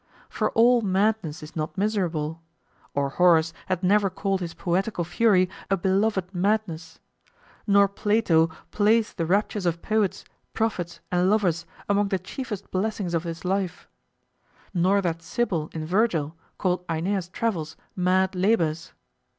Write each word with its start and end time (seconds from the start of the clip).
For 0.29 0.49
all 0.53 0.81
madness 0.81 1.43
is 1.43 1.55
not 1.55 1.77
miserable, 1.77 2.41
or 2.95 3.09
Horace 3.09 3.53
had 3.67 3.83
never 3.83 4.09
called 4.09 4.39
his 4.41 4.55
poetical 4.55 5.03
fury 5.03 5.47
a 5.69 5.77
beloved 5.77 6.33
madness; 6.33 6.99
nor 7.67 7.87
Plato 7.87 8.49
placed 8.71 9.17
the 9.17 9.27
raptures 9.27 9.67
of 9.67 9.83
poets, 9.83 10.25
prophets, 10.53 11.01
and 11.11 11.29
lovers 11.29 11.67
among 11.87 12.07
the 12.07 12.17
chiefest 12.17 12.71
blessings 12.71 13.13
of 13.13 13.21
this 13.21 13.45
life; 13.45 13.87
nor 14.73 15.03
that 15.03 15.21
sibyl 15.21 15.69
in 15.71 15.85
Virgil 15.85 16.35
called 16.57 16.83
Aeneas' 16.89 17.29
travels 17.29 17.77
mad 17.95 18.33
labors. 18.33 18.93